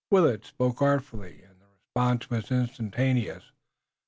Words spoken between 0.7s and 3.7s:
artfully and the response was instantaneous.